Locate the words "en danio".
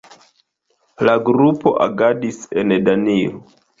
2.63-3.37